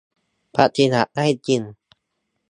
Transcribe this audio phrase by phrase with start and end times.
[0.55, 1.61] ปฏิบัติได้จริง